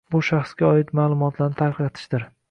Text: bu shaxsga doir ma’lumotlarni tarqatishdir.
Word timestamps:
bu 0.13 0.19
shaxsga 0.27 0.61
doir 0.77 0.93
ma’lumotlarni 0.99 1.59
tarqatishdir. 1.61 2.25